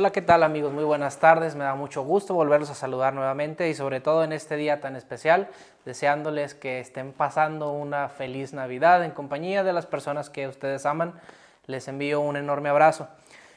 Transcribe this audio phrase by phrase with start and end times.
[0.00, 0.72] Hola, ¿qué tal amigos?
[0.72, 1.56] Muy buenas tardes.
[1.56, 4.94] Me da mucho gusto volverlos a saludar nuevamente y sobre todo en este día tan
[4.94, 5.48] especial,
[5.84, 11.14] deseándoles que estén pasando una feliz Navidad en compañía de las personas que ustedes aman.
[11.66, 13.08] Les envío un enorme abrazo.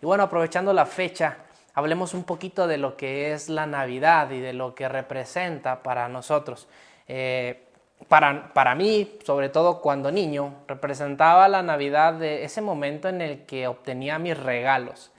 [0.00, 1.36] Y bueno, aprovechando la fecha,
[1.74, 6.08] hablemos un poquito de lo que es la Navidad y de lo que representa para
[6.08, 6.66] nosotros.
[7.08, 7.62] Eh,
[8.08, 13.44] para, para mí, sobre todo cuando niño, representaba la Navidad de ese momento en el
[13.44, 15.11] que obtenía mis regalos.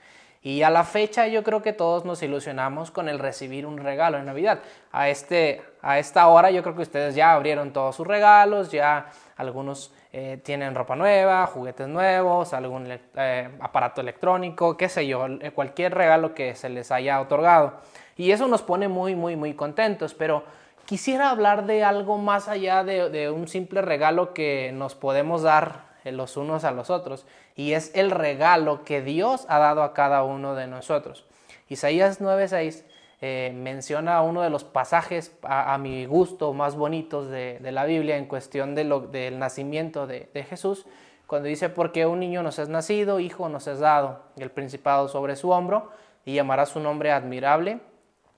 [0.44, 4.18] Y a la fecha yo creo que todos nos ilusionamos con el recibir un regalo
[4.18, 4.58] en Navidad.
[4.92, 9.06] A, este, a esta hora yo creo que ustedes ya abrieron todos sus regalos, ya
[9.38, 12.86] algunos eh, tienen ropa nueva, juguetes nuevos, algún
[13.16, 17.80] eh, aparato electrónico, qué sé yo, eh, cualquier regalo que se les haya otorgado.
[18.14, 20.44] Y eso nos pone muy, muy, muy contentos, pero
[20.84, 25.93] quisiera hablar de algo más allá de, de un simple regalo que nos podemos dar
[26.12, 27.26] los unos a los otros
[27.56, 31.26] y es el regalo que Dios ha dado a cada uno de nosotros.
[31.68, 32.84] Isaías 9:6
[33.20, 38.26] eh, menciona uno de los pasajes a, mi gusto más bonitos de, la Biblia en
[38.26, 40.84] cuestión del nacimiento de, Jesús,
[41.26, 45.36] cuando dice, porque un niño nos es nacido, hijo nos es dado, el principado sobre
[45.36, 45.90] su hombro,
[46.26, 47.80] y llamará su nombre admirable,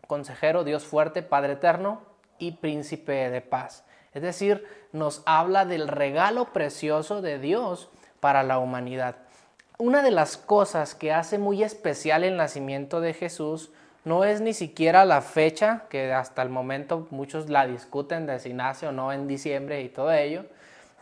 [0.07, 2.03] consejero, Dios fuerte, Padre eterno
[2.39, 3.85] y príncipe de paz.
[4.13, 9.17] Es decir, nos habla del regalo precioso de Dios para la humanidad.
[9.79, 13.71] Una de las cosas que hace muy especial el nacimiento de Jesús
[14.05, 18.55] no es ni siquiera la fecha, que hasta el momento muchos la discuten de si
[18.55, 20.47] nace o no en diciembre y todo ello.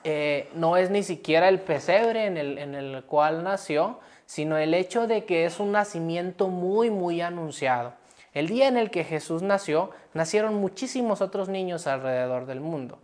[0.02, 4.74] Eh, no es ni siquiera el pesebre en el, en el cual nació, sino el
[4.74, 7.92] hecho de que es un nacimiento muy, muy anunciado.
[8.34, 12.98] El día en el que Jesús nació, nacieron muchísimos otros niños alrededor del mundo.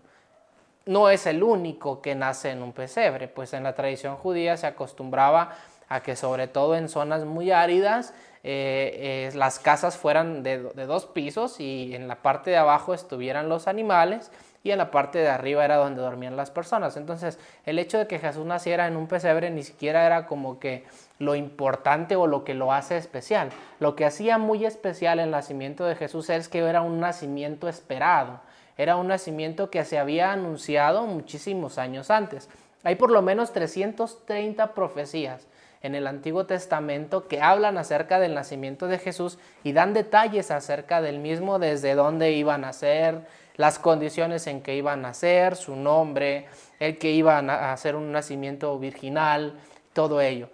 [0.87, 4.67] No es el único que nace en un pesebre, pues en la tradición judía se
[4.67, 5.57] acostumbraba
[5.89, 11.07] a que sobre todo en zonas muy áridas eh, eh, las casas fueran de, dos
[11.07, 14.31] pisos y en la parte de abajo estuvieran los animales
[14.63, 16.97] y en la parte de arriba era donde dormían las personas.
[16.97, 20.85] Entonces el hecho de que Jesús naciera en un pesebre ni siquiera era como que
[21.19, 23.51] lo importante o lo que lo hace especial.
[23.79, 28.41] Lo que hacía muy especial el nacimiento de Jesús es que era un nacimiento esperado
[28.81, 32.49] era un nacimiento que se había anunciado muchísimos años antes.
[32.83, 35.47] Hay por lo menos 330 profecías
[35.83, 41.01] en el Antiguo Testamento que hablan acerca del nacimiento de Jesús y dan detalles acerca
[41.01, 43.27] del mismo, desde dónde iba a nacer,
[43.57, 46.47] las condiciones en que iba a nacer, su nombre,
[46.79, 49.55] el que iba a hacer un nacimiento virginal,
[49.93, 50.49] todo ello.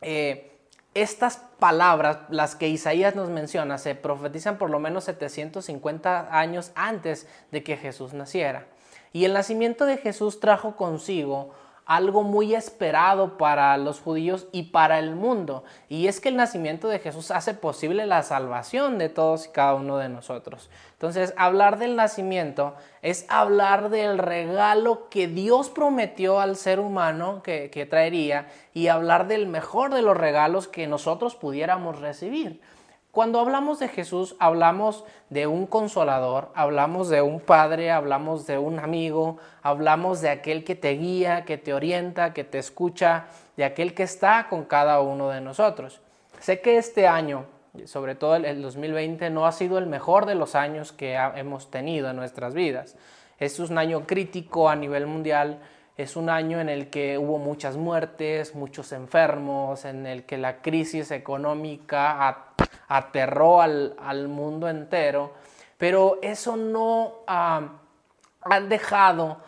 [0.00, 0.50] Eh,
[0.94, 7.26] estas palabras, las que Isaías nos menciona, se profetizan por lo menos 750 años antes
[7.50, 8.66] de que Jesús naciera.
[9.12, 11.52] Y el nacimiento de Jesús trajo consigo
[11.86, 15.64] algo muy esperado para los judíos y para el mundo.
[15.88, 19.74] Y es que el nacimiento de Jesús hace posible la salvación de todos y cada
[19.74, 20.70] uno de nosotros.
[20.92, 27.70] Entonces, hablar del nacimiento es hablar del regalo que Dios prometió al ser humano que,
[27.70, 32.60] que traería y hablar del mejor de los regalos que nosotros pudiéramos recibir.
[33.14, 38.80] Cuando hablamos de Jesús, hablamos de un consolador, hablamos de un padre, hablamos de un
[38.80, 43.26] amigo, hablamos de aquel que te guía, que te orienta, que te escucha,
[43.56, 46.00] de aquel que está con cada uno de nosotros.
[46.40, 47.44] Sé que este año,
[47.84, 52.10] sobre todo el 2020, no ha sido el mejor de los años que hemos tenido
[52.10, 52.96] en nuestras vidas.
[53.38, 55.60] Es un año crítico a nivel mundial
[55.96, 60.60] es un año en el que hubo muchas muertes, muchos enfermos, en el que la
[60.60, 62.26] crisis económica
[62.88, 65.32] aterró al, mundo entero,
[65.78, 67.70] pero eso no ha
[68.68, 69.38] dejado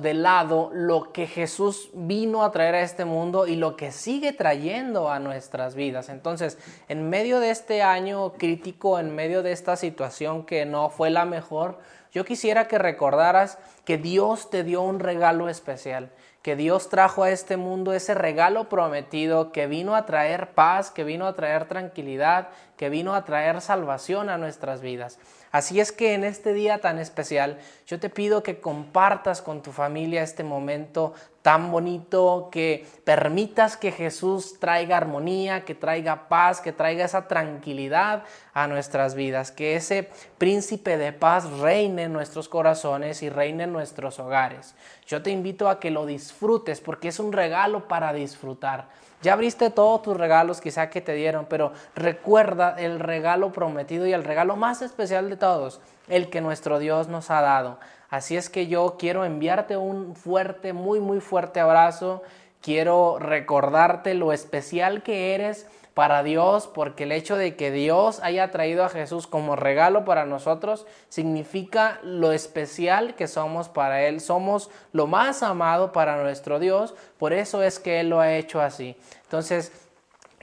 [0.00, 4.32] de lado lo que Jesús vino a traer a este mundo y lo que sigue
[4.32, 6.08] trayendo a nuestras vidas.
[6.08, 6.58] Entonces,
[6.88, 11.24] en medio de este año crítico, en medio de esta situación que no fue la
[11.24, 11.78] mejor,
[12.12, 16.10] yo quisiera que recordaras que Dios te dio un regalo especial,
[16.42, 21.04] que Dios trajo a este mundo ese regalo prometido que vino a traer paz, que
[21.04, 25.18] vino a traer tranquilidad, que vino a traer salvación a nuestras vidas.
[25.52, 29.70] Así es que en este día tan especial, yo te pido que compartas con tu
[29.70, 36.72] familia este momento tan bonito, que permitas que Jesús traiga armonía, que traiga paz, que
[36.72, 38.22] traiga esa tranquilidad
[38.54, 40.08] a nuestras vidas, que ese
[40.38, 44.74] príncipe de paz reine en nuestros corazones y reine en nuestros hogares.
[45.06, 48.88] Yo te invito a que lo disfrutes porque es un regalo para disfrutar.
[49.22, 54.12] Ya abriste todos tus regalos quizá que te dieron, pero recuerda el regalo prometido y
[54.12, 57.78] el regalo más especial de todos, el que nuestro Dios nos ha dado.
[58.12, 62.22] Así es que yo quiero enviarte un fuerte, muy, muy fuerte abrazo.
[62.60, 68.50] Quiero recordarte lo especial que eres para Dios, porque el hecho de que Dios haya
[68.50, 74.20] traído a Jesús como regalo para nosotros significa lo especial que somos para Él.
[74.20, 78.60] Somos lo más amado para nuestro Dios, por eso es que Él lo ha hecho
[78.60, 78.94] así.
[79.22, 79.72] Entonces,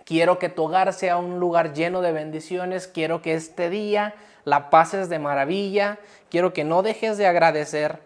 [0.10, 4.72] quiero que tu hogar sea un lugar lleno de bendiciones, quiero que este día la
[4.72, 6.00] pases de maravilla,
[6.32, 8.02] quiero que no dejes de agradecer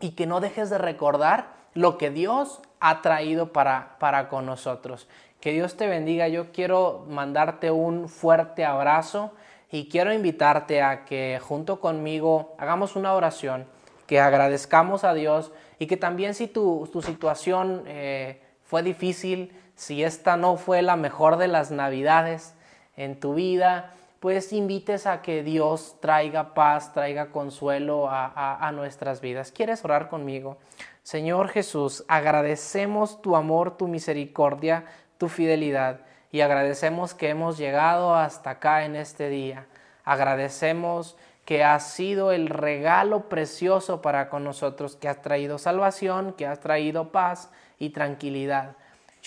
[0.00, 5.06] y que no dejes de recordar lo que Dios ha traído para, para con nosotros.
[5.38, 6.26] Que Dios te bendiga.
[6.26, 9.30] Yo quiero mandarte un fuerte abrazo
[9.70, 13.66] y quiero invitarte a que junto conmigo hagamos una oración,
[14.08, 20.02] que agradezcamos a Dios y que también si tu, tu situación eh, fue difícil, si
[20.02, 22.54] esta no fue la mejor de las navidades
[22.96, 29.52] en tu vida, pues invites a que Dios traiga paz, traiga consuelo a, nuestras vidas.
[29.52, 30.56] ¿Quieres orar conmigo?
[31.02, 34.86] Señor Jesús, agradecemos tu amor, tu misericordia,
[35.18, 36.00] tu fidelidad
[36.32, 39.66] y agradecemos que hemos llegado hasta acá en este día.
[40.04, 46.46] Agradecemos que has sido el regalo precioso para con nosotros, que has traído salvación, que
[46.46, 48.74] has traído paz y tranquilidad.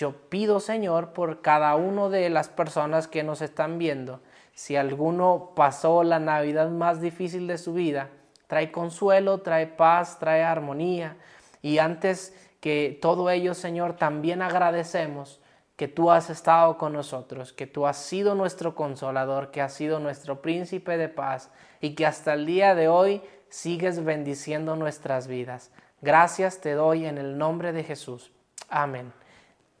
[0.00, 4.22] Yo pido, Señor, por cada una de las personas que nos están viendo,
[4.54, 8.08] si alguno pasó la Navidad más difícil de su vida,
[8.46, 11.18] trae consuelo, trae paz, trae armonía.
[11.60, 15.38] Y antes que todo ello, Señor, también agradecemos
[15.76, 20.00] que tú has estado con nosotros, que tú has sido nuestro consolador, que has sido
[20.00, 21.50] nuestro príncipe de paz
[21.82, 23.20] y que hasta el día de hoy
[23.50, 25.70] sigues bendiciendo nuestras vidas.
[26.00, 28.32] Gracias te doy en el nombre de Jesús.
[28.70, 29.19] Amén.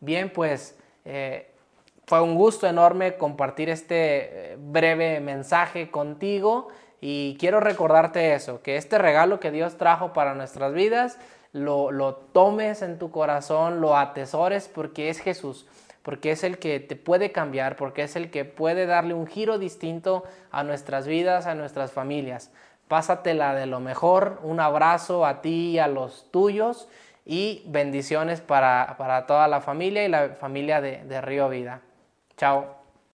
[0.00, 1.50] Bien, pues eh,
[2.06, 6.68] fue un gusto enorme compartir este eh, breve mensaje contigo
[7.00, 11.18] y quiero recordarte eso, que este regalo que Dios trajo para nuestras vidas,
[11.52, 15.66] lo, lo tomes en tu corazón, lo atesores porque es Jesús
[16.02, 19.58] porque es el que te puede cambiar, porque es el que puede darle un giro
[19.58, 22.50] distinto a nuestras vidas, a nuestras familias.
[22.88, 26.88] Pásatela de lo mejor, un abrazo a ti y a los tuyos
[27.30, 31.80] y bendiciones para, toda la familia y la familia de, de Río Vida.
[32.36, 32.79] Chao.